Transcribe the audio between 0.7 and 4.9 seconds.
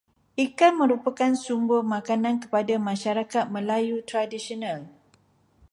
merupakan sumber makanan kepada masyarakat Melayu tradisional.